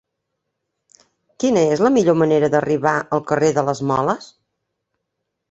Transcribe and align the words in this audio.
Quina 1.43 1.63
és 1.73 1.83
la 1.87 1.91
millor 1.97 2.17
manera 2.21 2.49
d'arribar 2.57 2.95
al 3.19 3.23
carrer 3.33 3.53
de 3.59 3.67
les 3.69 3.85
Moles? 3.93 4.33